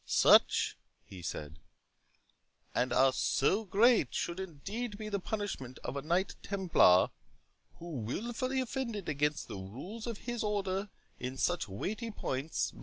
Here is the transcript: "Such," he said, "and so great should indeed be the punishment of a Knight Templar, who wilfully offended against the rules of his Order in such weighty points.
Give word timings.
"Such," 0.07 0.79
he 1.05 1.21
said, 1.21 1.59
"and 2.73 2.91
so 3.13 3.65
great 3.65 4.15
should 4.15 4.39
indeed 4.39 4.97
be 4.97 5.09
the 5.09 5.19
punishment 5.19 5.77
of 5.83 5.95
a 5.95 6.01
Knight 6.01 6.37
Templar, 6.41 7.11
who 7.75 7.97
wilfully 7.99 8.61
offended 8.61 9.07
against 9.07 9.47
the 9.47 9.57
rules 9.59 10.07
of 10.07 10.17
his 10.25 10.41
Order 10.43 10.89
in 11.19 11.37
such 11.37 11.67
weighty 11.67 12.09
points. 12.09 12.73